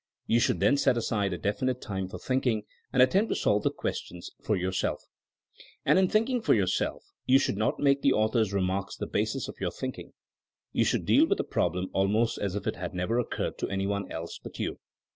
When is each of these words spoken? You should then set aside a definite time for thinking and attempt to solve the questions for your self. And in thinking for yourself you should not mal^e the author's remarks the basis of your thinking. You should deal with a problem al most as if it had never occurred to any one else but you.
You 0.25 0.39
should 0.39 0.59
then 0.61 0.77
set 0.77 0.97
aside 0.97 1.31
a 1.31 1.37
definite 1.37 1.79
time 1.79 2.07
for 2.07 2.17
thinking 2.17 2.63
and 2.91 3.03
attempt 3.03 3.29
to 3.29 3.35
solve 3.35 3.61
the 3.61 3.69
questions 3.69 4.31
for 4.41 4.55
your 4.55 4.71
self. 4.71 5.03
And 5.85 5.99
in 5.99 6.07
thinking 6.07 6.41
for 6.41 6.55
yourself 6.55 7.11
you 7.27 7.37
should 7.37 7.55
not 7.55 7.77
mal^e 7.77 8.01
the 8.01 8.13
author's 8.13 8.51
remarks 8.51 8.95
the 8.95 9.05
basis 9.05 9.47
of 9.47 9.57
your 9.61 9.69
thinking. 9.69 10.13
You 10.71 10.85
should 10.85 11.05
deal 11.05 11.27
with 11.27 11.39
a 11.39 11.43
problem 11.43 11.91
al 11.93 12.07
most 12.07 12.39
as 12.39 12.55
if 12.55 12.65
it 12.65 12.77
had 12.77 12.95
never 12.95 13.19
occurred 13.19 13.59
to 13.59 13.69
any 13.69 13.85
one 13.85 14.11
else 14.11 14.39
but 14.41 14.57
you. 14.57 14.79